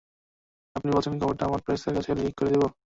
[0.75, 2.63] আপনি বলছেন খবরটা আমরা প্রেসের কাছে লিক করে দেব?